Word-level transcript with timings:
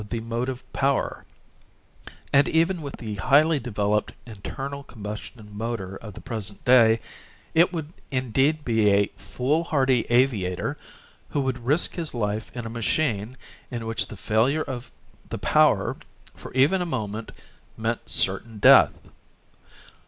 16. 0.01 0.19
Combination 0.19 0.29
Dirigible 0.29 0.73
and 0.73 0.73
Aeroplane 0.73 1.03
the 1.05 1.05
motive 1.05 1.13
power, 1.13 1.25
and 2.33 2.47
even 2.47 2.81
with 2.81 2.97
the 2.97 3.15
highly 3.23 3.59
developed 3.59 4.13
internal 4.25 4.83
com 4.83 5.03
bustion 5.03 5.51
motor 5.51 5.95
of 5.97 6.15
the 6.15 6.21
present 6.21 6.65
day, 6.65 6.99
it 7.53 7.71
would 7.71 7.93
indeed 8.09 8.65
be 8.65 8.89
a 8.89 9.11
foolhardy 9.15 10.07
aviator 10.09 10.75
who 11.29 11.41
would 11.41 11.59
risk 11.63 11.93
his 11.93 12.15
life 12.15 12.51
in 12.55 12.65
a 12.65 12.69
machine 12.81 13.37
in 13.69 13.85
which 13.85 14.07
the 14.07 14.17
failure 14.17 14.63
of 14.63 14.91
the 15.29 15.37
power 15.37 15.95
for 16.33 16.51
even 16.53 16.81
a 16.81 16.85
moment 16.87 17.31
meant 17.77 18.09
certain 18.09 18.57
death. 18.57 19.07